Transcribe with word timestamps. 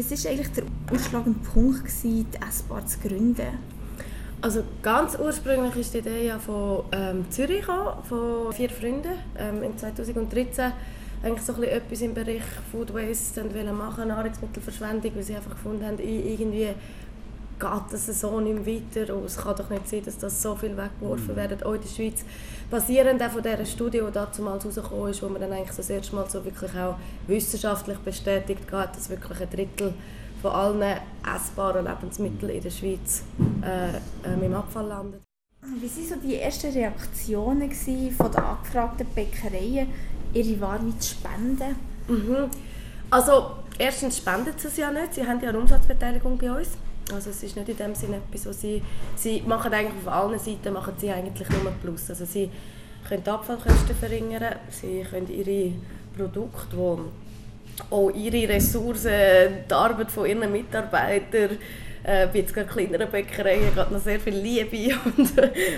Was 0.00 0.24
war 0.24 0.30
eigentlich 0.30 0.52
der 0.52 0.64
ausschlagende 0.90 1.38
Punkt, 1.40 1.84
gewesen, 1.84 2.26
die 2.32 2.48
S-Bar 2.48 2.86
zu 2.86 2.98
gründen? 3.00 3.58
Also 4.40 4.62
ganz 4.80 5.18
ursprünglich 5.18 5.76
ist 5.76 5.92
die 5.92 5.98
Idee 5.98 6.28
ja 6.28 6.38
von 6.38 6.84
ähm, 6.92 7.30
Zürich 7.30 7.60
gekommen, 7.60 8.02
von 8.08 8.50
vier 8.54 8.70
Freunden 8.70 9.12
ähm, 9.36 9.62
in 9.62 9.76
2013 9.76 10.72
eigentlich 11.22 11.42
so 11.42 11.52
ein 11.52 11.60
bisschen 11.60 11.76
etwas 11.76 12.00
im 12.00 12.14
Bereich 12.14 12.42
Food 12.72 12.94
Waste 12.94 13.44
machen, 13.72 14.08
Nahrungsmittelverschwendung, 14.08 15.14
weil 15.14 15.22
sie 15.22 15.36
einfach 15.36 15.50
gefunden 15.50 15.84
haben, 15.84 15.98
irgendwie 15.98 16.68
geht 17.60 17.92
das 17.92 18.06
so 18.20 18.40
nicht 18.40 18.64
mehr 18.64 18.80
weiter 18.96 19.14
und 19.14 19.26
es 19.26 19.36
kann 19.36 19.54
doch 19.54 19.68
nicht 19.70 19.88
sein, 19.88 20.02
dass 20.04 20.18
das 20.18 20.42
so 20.42 20.56
viel 20.56 20.76
weggeworfen 20.76 21.34
mhm. 21.34 21.36
wird, 21.36 21.64
auch 21.64 21.74
in 21.74 21.82
der 21.82 21.88
Schweiz. 21.88 22.24
Basierend 22.70 23.22
auch 23.22 23.30
von 23.30 23.42
dieser 23.42 23.66
Studie, 23.66 24.00
die 24.00 24.12
damals 24.12 24.64
rausgekommen 24.64 25.10
ist, 25.10 25.22
wo 25.22 25.28
man 25.28 25.40
dann 25.40 25.52
eigentlich 25.52 25.76
das 25.76 25.90
erste 25.90 26.16
Mal 26.16 26.28
so 26.28 26.44
wirklich 26.44 26.72
auch 26.76 26.96
wissenschaftlich 27.26 27.98
bestätigt 27.98 28.72
hat, 28.72 28.96
dass 28.96 29.10
wirklich 29.10 29.40
ein 29.40 29.50
Drittel 29.50 29.94
von 30.40 30.52
allen 30.52 30.98
essbaren 31.34 31.84
Lebensmitteln 31.84 32.52
in 32.52 32.62
der 32.62 32.70
Schweiz 32.70 33.22
äh, 33.62 33.90
äh, 34.28 34.44
im 34.46 34.54
Abfall 34.54 34.86
landet. 34.86 35.20
Wie 35.62 35.86
waren 35.86 36.08
so 36.08 36.14
die 36.26 36.36
ersten 36.36 36.72
Reaktionen 36.72 37.70
von 37.70 38.32
den 38.32 38.42
angefragten 38.42 39.06
Bäckereien, 39.14 39.88
ihre 40.32 40.60
Ware 40.60 40.98
zu 40.98 41.10
spenden? 41.10 41.76
Mhm. 42.08 42.50
Also 43.10 43.50
erstens 43.78 44.18
spenden 44.18 44.54
sie 44.56 44.68
es 44.68 44.76
ja 44.76 44.90
nicht, 44.90 45.14
sie 45.14 45.26
haben 45.26 45.40
ja 45.42 45.50
eine 45.50 45.58
Umsatzbeteiligung 45.58 46.38
bei 46.38 46.50
uns. 46.50 46.68
Also 47.12 47.30
es 47.30 47.42
ist 47.42 47.56
nicht 47.56 47.68
in 47.68 47.76
dem 47.76 47.94
Sinne 47.94 48.16
etwas, 48.16 48.46
was 48.46 48.60
sie, 48.60 48.82
sie 49.16 49.42
machen 49.42 49.72
eigentlich 49.72 50.06
auf 50.06 50.12
allen 50.12 50.38
Seiten 50.38 50.72
machen 50.72 50.94
sie 50.98 51.10
eigentlich 51.10 51.48
nur 51.50 51.72
Plus. 51.82 52.10
Also 52.10 52.24
sie 52.24 52.50
können 53.08 53.24
die 53.24 53.30
Abfallkosten 53.30 53.96
verringern, 53.96 54.56
sie 54.70 55.04
können 55.08 55.28
ihre 55.28 55.72
Produkte, 56.16 56.76
die 56.76 57.90
auch 57.90 58.10
ihre 58.10 58.48
Ressourcen, 58.52 59.64
die 59.68 59.74
Arbeit 59.74 60.10
von 60.10 60.26
ihren 60.26 60.50
Mitarbeitern 60.52 61.58
äh, 62.02 62.26
bei 62.26 62.38
jetzt 62.40 62.54
kleineren 62.54 63.10
Bäckereien 63.10 63.74
gerade 63.74 63.92
noch 63.92 64.00
sehr 64.00 64.20
viel 64.20 64.34
Liebe 64.34 64.94
und, 65.16 65.32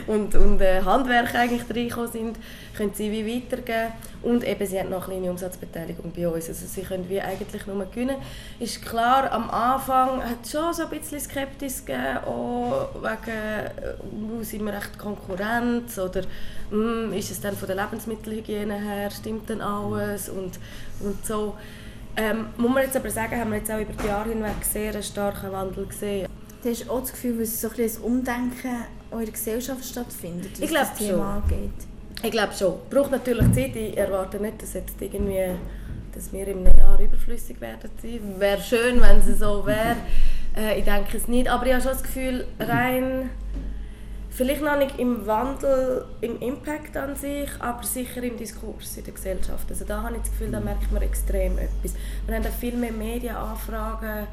und, 0.07 0.35
und 0.35 0.61
äh, 0.61 0.81
Handwerk 0.83 1.35
eigentlich 1.35 1.63
reingekommen 1.69 2.13
sind, 2.13 2.37
können 2.77 2.93
sie 2.95 3.11
wie 3.11 3.37
weitergeben. 3.37 3.93
Und 4.23 4.47
eben, 4.47 4.67
sie 4.67 4.79
haben 4.79 4.91
noch 4.91 5.09
eine 5.09 5.17
kleine 5.17 5.31
Umsatzbeteiligung 5.31 6.13
bei 6.13 6.29
uns. 6.29 6.49
Also 6.49 6.67
sie 6.67 6.83
können 6.83 7.09
wie 7.09 7.21
eigentlich 7.21 7.67
nur 7.67 7.85
gewinnen. 7.87 8.17
Ist 8.61 8.85
klar, 8.85 9.31
am 9.33 9.51
Anfang 9.51 10.23
hat 10.23 10.45
es 10.45 10.53
schon 10.53 10.73
so 10.73 10.85
ein 10.85 10.91
bisschen 10.91 11.21
Skepsis 11.21 11.85
gegeben, 11.85 12.19
auch 12.25 12.91
wegen, 13.03 14.41
äh, 14.41 14.45
sind 14.45 14.65
wir 14.65 14.75
echt 14.75 14.97
Konkurrenz 14.99 15.99
oder 15.99 16.23
mh, 16.71 17.07
hm, 17.07 17.13
ist 17.15 17.31
es 17.33 17.41
dann 17.41 17.57
von 17.57 17.67
der 17.67 17.77
Lebensmittelhygiene 17.77 18.75
her, 18.75 19.11
stimmt 19.11 19.49
denn 19.49 19.61
alles 19.61 20.29
und, 20.29 20.59
und 21.01 21.27
so. 21.27 21.57
Ähm, 22.17 22.47
muss 22.57 22.71
man 22.71 22.83
jetzt 22.83 22.97
aber 22.97 23.11
sagen, 23.11 23.39
haben 23.39 23.51
wir 23.51 23.59
jetzt 23.59 23.71
auch 23.71 23.81
über 23.81 23.93
die 23.93 24.07
Jahre 24.07 24.29
hinweg 24.29 24.63
sehr 24.63 24.93
einen 24.93 25.03
starken 25.03 25.53
Wandel 25.53 25.87
gesehen. 25.87 26.29
Du 26.63 26.71
hast 26.71 26.89
auch 26.89 27.01
das 27.01 27.13
Gefühl, 27.13 27.39
dass 27.39 27.61
so 27.61 27.69
ein, 27.69 27.75
ein 27.81 28.03
Umdenken 28.03 28.69
in 29.11 29.19
eurer 29.19 29.31
Gesellschaft 29.31 29.85
stattfindet, 29.85 30.53
was 30.53 30.61
ich 30.61 30.73
das 30.73 30.95
Thema 30.95 31.11
schon. 31.11 31.57
angeht? 31.57 31.71
Ich 32.23 32.31
glaube 32.31 32.53
schon. 32.53 32.75
Es 32.85 32.95
braucht 32.95 33.11
natürlich 33.11 33.53
Zeit. 33.53 33.75
Ich 33.75 33.97
erwarte 33.97 34.39
nicht, 34.39 34.63
dass, 34.63 34.75
jetzt 34.75 35.01
irgendwie, 35.01 35.57
dass 36.15 36.33
wir 36.33 36.47
einem 36.47 36.67
Jahr 36.67 37.01
überflüssig 37.01 37.61
werden. 37.61 37.91
Wäre 38.39 38.61
schön, 38.61 39.01
wenn 39.01 39.19
es 39.19 39.39
so 39.39 39.67
wäre. 39.67 39.97
Äh, 40.57 40.79
ich 40.79 40.85
denke 40.85 41.17
es 41.17 41.27
nicht. 41.27 41.49
Aber 41.49 41.67
ich 41.67 41.73
habe 41.73 41.83
schon 41.83 41.93
das 41.93 42.03
Gefühl, 42.03 42.47
rein 42.61 43.31
Vielleicht 44.35 44.63
noch 44.63 44.79
nicht 44.79 44.99
im 44.99 45.27
Wandel, 45.27 46.07
im 46.23 46.41
Impact 46.41 46.97
an 46.97 47.15
sich, 47.15 47.51
aber 47.59 47.83
sicher 47.83 48.23
im 48.23 48.39
Diskurs 48.39 48.97
in 48.97 49.05
der 49.05 49.13
Gesellschaft. 49.13 49.67
Also 49.69 49.85
da 49.85 50.03
habe 50.03 50.17
ich 50.17 50.23
das 50.23 50.31
Gefühl, 50.31 50.51
da 50.51 50.61
merkt 50.61 50.91
man 50.91 51.03
extrem 51.03 51.59
etwas. 51.59 51.93
Wir 52.27 52.37
haben 52.37 52.45
viel 52.59 52.75
mehr 52.75 52.93
Medienanfragen, 52.93 54.27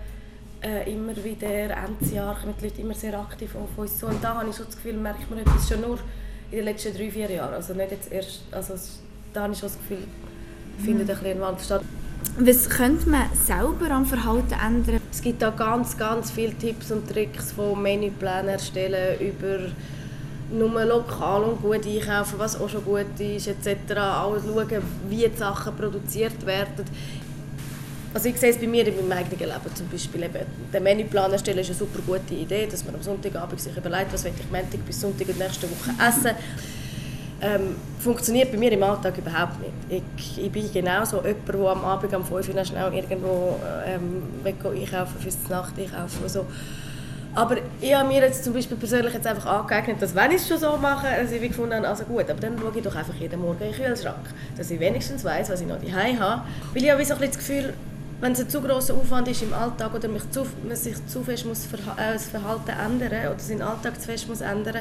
äh, 0.61 0.89
immer 0.89 1.15
wieder, 1.21 1.49
Endjahr 1.49 2.39
kommen 2.39 2.53
die 2.61 2.65
Leute 2.65 2.81
immer 2.81 2.93
sehr 2.93 3.19
aktiv 3.19 3.53
auf 3.55 3.77
uns 3.77 3.97
zu. 3.97 4.05
Und 4.07 4.23
da 4.23 4.35
habe 4.35 4.49
ich 4.49 4.55
schon 4.55 4.67
das 4.67 4.75
Gefühl, 4.77 4.93
merkt 4.93 5.29
man 5.29 5.39
etwas 5.39 5.67
schon 5.67 5.81
nur 5.81 5.99
in 6.49 6.57
den 6.57 6.65
letzten 6.65 6.95
drei, 6.95 7.11
vier 7.11 7.29
Jahren. 7.29 7.53
Also 7.53 7.73
nicht 7.73 7.91
jetzt 7.91 8.09
erst, 8.09 8.43
also 8.51 8.75
da 9.33 9.43
habe 9.43 9.53
ich 9.53 9.59
schon 9.59 9.67
das 9.67 9.77
Gefühl, 9.79 10.07
findet 10.83 11.09
ein, 11.09 11.25
ein 11.25 11.41
Wandel 11.41 11.63
statt. 11.63 11.81
Was 12.37 12.69
könnte 12.69 13.09
man 13.09 13.33
selber 13.33 13.91
am 13.91 14.05
Verhalten 14.05 14.53
ändern? 14.53 14.98
Es 15.19 15.23
gibt 15.23 15.41
da 15.41 15.49
ganz, 15.49 15.97
ganz 15.97 16.31
viele 16.31 16.53
Tipps 16.53 16.93
und 16.93 17.09
Tricks 17.09 17.51
von 17.51 17.81
Menüplänen 17.81 18.47
erstellen 18.47 19.19
über 19.19 19.59
nur 20.49 20.85
lokal 20.85 21.43
und 21.43 21.61
gut 21.61 21.85
einkaufen, 21.85 22.35
was 22.39 22.57
auch 22.57 22.69
schon 22.69 22.85
gut 22.85 23.19
ist, 23.19 23.49
etc. 23.49 23.97
Auch 23.97 24.37
schauen, 24.41 24.81
wie 25.09 25.27
die 25.27 25.37
Sachen 25.37 25.75
produziert 25.75 26.45
werden. 26.45 26.85
Also 28.13 28.29
ich 28.29 28.37
sehe 28.37 28.51
es 28.51 28.57
bei 28.57 28.67
mir 28.67 28.87
in 28.87 28.95
meinem 28.95 29.17
eigenen 29.17 29.39
Leben 29.39 29.75
zum 29.75 29.89
Beispiel. 29.89 30.23
Eben, 30.23 30.45
den 30.73 30.83
Menüplan 30.83 31.33
erstellen 31.33 31.59
ist 31.59 31.67
eine 31.67 31.75
super 31.75 31.99
gute 32.07 32.35
Idee, 32.35 32.65
dass 32.71 32.85
man 32.85 32.95
am 32.95 33.03
Sonntagabend 33.03 33.59
sich 33.59 33.75
überlegt, 33.75 34.13
was 34.13 34.23
ich 34.23 34.31
Montag 34.49 34.85
bis 34.85 35.01
Sonntag 35.01 35.27
und 35.27 35.37
nächste 35.37 35.67
Woche 35.69 35.91
essen 36.01 36.31
ähm, 37.41 37.75
funktioniert 37.99 38.51
bei 38.51 38.57
mir 38.57 38.71
im 38.71 38.83
Alltag 38.83 39.17
überhaupt 39.17 39.59
nicht. 39.59 40.03
Ich, 40.17 40.43
ich 40.43 40.51
bin 40.51 40.71
genau 40.71 41.05
so 41.05 41.17
jemand, 41.17 41.47
der 41.47 41.69
am 41.69 41.85
Abend 41.85 42.13
um 42.13 42.25
5 42.25 42.49
Uhr 42.49 42.65
schnell 42.65 42.93
irgendwo 42.93 43.59
ähm, 43.85 44.23
einkaufen 44.45 45.19
fürs 45.19 45.37
Nacht 45.49 45.73
einkaufen 45.77 46.27
so. 46.27 46.45
Aber 47.35 47.57
ich 47.79 47.93
habe 47.93 48.07
mir 48.07 48.21
jetzt 48.21 48.43
zum 48.43 48.53
Beispiel 48.53 48.75
persönlich 48.75 49.13
jetzt 49.13 49.27
einfach 49.27 49.45
angeeignet, 49.45 50.01
dass 50.01 50.15
wenn 50.15 50.31
ich 50.31 50.37
es 50.37 50.47
schon 50.47 50.57
so 50.57 50.77
mache, 50.77 51.07
dass 51.21 51.31
ich 51.31 51.41
gefunden 51.41 51.75
habe, 51.75 51.87
also 51.87 52.03
gut, 52.03 52.29
aber 52.29 52.39
dann 52.39 52.57
schaue 52.59 52.71
ich 52.75 52.83
doch 52.83 52.95
einfach 52.95 53.13
jeden 53.15 53.39
Morgen 53.39 53.63
in 53.63 53.71
den 53.71 53.85
Kühlschrank, 53.85 54.33
dass 54.57 54.71
ich 54.71 54.79
wenigstens 54.79 55.23
weiß, 55.23 55.49
was 55.49 55.61
ich 55.61 55.67
noch 55.67 55.79
daheim 55.79 56.19
habe. 56.19 56.41
Weil 56.73 56.83
ich 56.83 56.91
habe 56.91 57.05
so 57.05 57.13
ein 57.13 57.21
das 57.21 57.37
Gefühl, 57.37 57.73
wenn 58.19 58.31
es 58.31 58.39
ein 58.39 58.49
zu 58.49 58.61
grosser 58.61 58.95
Aufwand 58.95 59.27
ist 59.27 59.43
im 59.43 59.53
Alltag 59.53 59.93
oder 59.93 60.07
mich 60.07 60.29
zu, 60.31 60.45
man 60.67 60.75
sich 60.75 60.95
zu 61.05 61.23
fest 61.23 61.45
muss 61.45 61.65
äh, 61.65 62.13
das 62.13 62.25
Verhalten 62.25 62.71
ändern 62.71 63.31
oder 63.31 63.39
seinen 63.39 63.61
Alltag 63.61 64.01
zu 64.01 64.07
fest 64.07 64.27
muss 64.27 64.41
ändern 64.41 64.79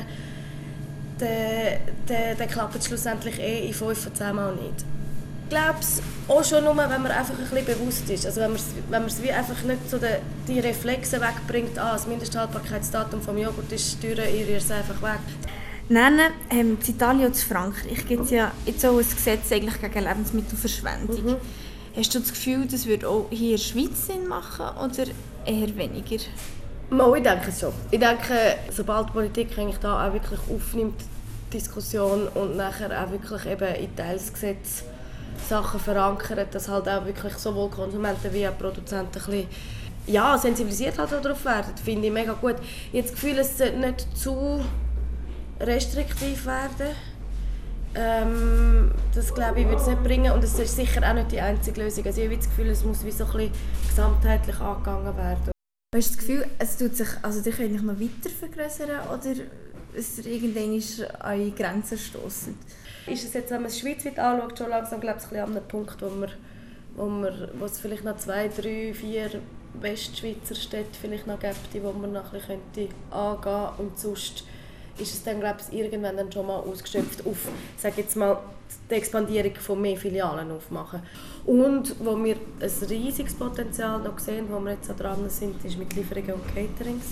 dann, 1.18 1.78
dann, 2.06 2.38
dann 2.38 2.48
klappt 2.48 2.76
es 2.76 2.86
schlussendlich 2.86 3.38
eh 3.38 3.66
in 3.66 3.74
fünf 3.74 4.02
von 4.02 4.14
zehn 4.14 4.34
Mal 4.34 4.54
nicht. 4.54 4.84
Ich 5.44 5.50
glaube 5.50 5.78
es 5.80 6.02
auch 6.28 6.44
schon 6.44 6.64
nur, 6.64 6.76
wenn 6.76 7.02
man 7.02 7.06
einfach 7.06 7.32
ein 7.32 7.40
bisschen 7.40 7.64
bewusst 7.64 8.10
ist. 8.10 8.26
Also 8.26 8.40
wenn 8.42 8.52
man 8.52 8.60
wenn 8.90 9.04
es 9.04 9.22
wie 9.22 9.32
einfach 9.32 9.62
nicht 9.62 9.88
so 9.88 9.98
die, 9.98 10.06
die 10.46 10.60
Reflexe 10.60 11.20
wegbringt, 11.20 11.78
ah, 11.78 11.92
das 11.92 12.06
Mindesthaltbarkeitsdatum 12.06 13.22
vom 13.22 13.38
Joghurt 13.38 13.72
ist 13.72 14.00
teuer, 14.00 14.24
ich 14.26 14.46
rühre 14.46 14.58
es 14.58 14.70
einfach 14.70 15.00
weg. 15.02 15.20
Nennen, 15.88 16.32
ähm, 16.50 16.76
in 16.86 16.94
Italien 16.94 17.26
und 17.28 17.34
in 17.34 17.42
Frankreich 17.42 18.06
gibt 18.06 18.24
es 18.24 18.30
ja 18.30 18.52
jetzt 18.66 18.84
auch 18.84 18.98
ein 18.98 18.98
Gesetz 18.98 19.50
eigentlich 19.50 19.80
gegen 19.80 20.04
Lebensmittelverschwendung. 20.04 21.24
Mhm. 21.24 21.36
Hast 21.96 22.14
du 22.14 22.18
das 22.18 22.28
Gefühl, 22.28 22.66
das 22.70 22.86
würde 22.86 23.08
auch 23.08 23.26
hier 23.30 23.52
in 23.52 23.56
der 23.56 23.62
Schweiz 23.62 24.06
Sinn 24.06 24.28
machen 24.28 24.66
oder 24.76 25.04
eher 25.46 25.76
weniger? 25.76 26.22
Mal, 26.90 27.16
ich 27.18 27.22
denke 27.22 27.52
schon. 27.52 27.72
Ich 27.90 28.00
denke, 28.00 28.56
sobald 28.70 29.08
die 29.08 29.12
Politik 29.12 29.58
eigentlich 29.58 29.78
da 29.78 30.08
auch 30.08 30.12
wirklich 30.12 30.40
aufnimmt, 30.50 31.02
Diskussion 31.52 32.28
und 32.28 32.56
nachher 32.56 32.90
auch 32.90 33.10
wirklich 33.10 33.46
eben 33.46 33.74
in 33.74 33.94
Teilsgesetz 33.94 34.84
Sachen 35.48 35.80
verankert, 35.80 36.54
dass 36.54 36.68
halt 36.68 36.88
auch 36.88 37.04
wirklich 37.04 37.34
sowohl 37.34 37.70
Konsumenten 37.70 38.32
wie 38.32 38.48
auch 38.48 38.56
Produzenten 38.56 39.18
ein 39.18 39.24
bisschen 39.24 39.46
ja, 40.06 40.38
sensibilisiert 40.38 40.98
halt 40.98 41.12
darauf 41.12 41.44
werden, 41.44 41.74
finde 41.82 42.06
ich 42.06 42.12
mega 42.12 42.32
gut. 42.32 42.56
Ich 42.92 42.98
habe 42.98 43.02
das 43.02 43.12
Gefühl, 43.12 43.38
es 43.38 43.58
sollte 43.58 43.76
nicht 43.76 44.16
zu 44.16 44.64
restriktiv 45.60 46.46
werden. 46.46 46.94
Ähm, 47.94 48.92
das 49.14 49.34
glaube 49.34 49.60
ich 49.60 49.66
würde 49.66 49.80
es 49.80 49.86
nicht 49.86 50.02
bringen 50.02 50.32
und 50.32 50.42
es 50.44 50.58
ist 50.58 50.76
sicher 50.76 51.02
auch 51.08 51.14
nicht 51.14 51.32
die 51.32 51.40
einzige 51.40 51.82
Lösung. 51.82 52.06
Also 52.06 52.20
ich 52.20 52.26
habe 52.26 52.36
das 52.36 52.48
Gefühl, 52.48 52.68
es 52.68 52.84
muss 52.84 53.04
wie 53.04 53.10
so 53.10 53.24
ein 53.24 53.32
bisschen 53.32 53.52
gesamtheitlich 53.88 54.58
angegangen 54.60 55.16
werden. 55.16 55.57
Hast 55.98 56.10
du 56.10 56.14
das 56.14 56.26
Gefühl, 56.26 56.46
es 56.60 56.76
tut 56.76 56.94
sich, 56.94 57.08
also 57.22 57.42
die 57.42 57.50
können 57.50 57.84
noch 57.84 58.00
weiter 58.00 58.30
vergrößern 58.30 59.00
oder 59.08 59.42
es 59.96 60.18
irgendwann 60.20 60.80
an 61.18 61.54
Grenzen 61.56 61.98
stoßen? 61.98 62.56
Ist 63.08 63.24
es 63.24 63.34
jetzt, 63.34 63.50
wenn 63.50 63.62
man 63.62 63.66
es 63.68 63.80
schweizweit 63.80 64.16
anschaut, 64.16 64.56
schon 64.56 64.70
langsam 64.70 65.00
glaube 65.00 65.18
ich, 65.18 65.40
an 65.40 65.56
einem 65.56 65.66
Punkt, 65.66 66.00
wo, 66.00 66.08
man, 66.08 66.30
wo, 66.94 67.06
man, 67.06 67.48
wo 67.58 67.64
es 67.64 67.80
vielleicht 67.80 68.04
noch 68.04 68.16
zwei, 68.16 68.46
drei, 68.46 68.94
vier 68.94 69.42
Westschweizer 69.80 70.54
Städte 70.54 70.96
vielleicht 71.00 71.26
noch 71.26 71.40
gibt, 71.40 71.82
wo 71.82 71.90
man 71.90 72.12
noch 72.12 72.32
ein 72.32 72.40
bisschen 72.42 72.60
angehen 73.10 73.40
könnte 73.42 73.72
und 73.78 73.98
sonst 73.98 74.44
ist 74.98 75.14
es 75.14 75.22
dann, 75.22 75.40
glaube 75.40 75.58
ich, 75.60 75.78
irgendwann 75.78 76.16
dann 76.16 76.30
schon 76.30 76.46
mal 76.46 76.58
ausgeschöpft 76.58 77.26
auf, 77.26 77.48
sage 77.76 78.02
jetzt 78.02 78.16
mal, 78.16 78.38
die 78.90 78.94
Expandierung 78.94 79.54
von 79.54 79.80
mehr 79.80 79.96
Filialen 79.96 80.50
aufmachen. 80.50 81.02
Und 81.46 81.94
wo 82.00 82.22
wir 82.22 82.36
ein 82.60 82.88
riesiges 82.88 83.34
Potenzial 83.34 84.00
noch 84.00 84.18
sehen, 84.18 84.46
wo 84.50 84.60
wir 84.60 84.72
jetzt 84.72 84.88
dran 84.88 85.28
sind, 85.28 85.64
ist 85.64 85.78
mit 85.78 85.94
Lieferungen 85.94 86.34
und 86.34 86.46
Caterings. 86.54 87.06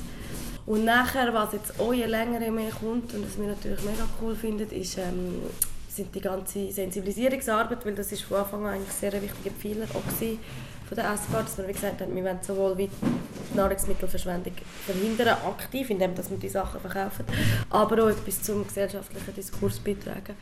Und 0.67 0.85
nachher, 0.85 1.33
was 1.33 1.53
jetzt 1.53 1.79
auch 1.79 1.93
je 1.93 2.07
länger 2.07 2.51
mehr 2.51 2.71
kommt 2.71 3.15
und 3.15 3.25
was 3.25 3.39
wir 3.39 3.47
natürlich 3.47 3.83
mega 3.85 4.05
cool 4.21 4.35
finden, 4.35 4.69
ist, 4.71 4.99
ähm, 4.99 5.43
sind 5.89 6.15
die 6.15 6.21
ganze 6.21 6.71
Sensibilisierungsarbeit, 6.71 7.87
weil 7.87 7.95
das 7.95 8.13
ist 8.13 8.23
von 8.23 8.39
Anfang 8.39 8.67
an 8.67 8.75
eigentlich 8.75 8.93
sehr 8.93 9.15
ein 9.15 9.23
wichtiger 9.23 9.55
Pfeiler 9.55 9.87
auch 9.95 10.03
von 10.89 10.95
der 10.95 11.17
SVR, 11.17 11.43
dass 11.43 11.59
wir 11.59 11.67
wie 11.67 11.73
gesagt 11.73 12.01
haben, 12.01 12.15
wir 12.15 12.23
wollen 12.23 12.39
sowohl 12.43 12.79
wie 12.79 12.89
Nahrungsmittelverschwendung 13.57 14.55
verhindern, 14.85 15.37
aktiv, 15.47 15.91
indem 15.91 16.17
wir 16.17 16.25
die 16.39 16.49
Sachen 16.49 16.81
verkaufen, 16.81 17.25
aber 17.71 18.05
auch 18.05 18.09
etwas 18.09 18.43
zum 18.43 18.67
gesellschaftlichen 18.67 19.35
Diskurs 19.35 19.79
beitragen. 19.79 20.37